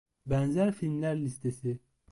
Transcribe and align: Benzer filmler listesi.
Benzer 0.25 0.71
filmler 0.71 1.15
listesi. 1.21 1.79